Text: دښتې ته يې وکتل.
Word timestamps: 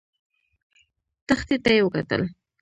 دښتې 1.27 1.55
ته 1.63 1.69
يې 1.75 1.81
وکتل. 1.85 2.21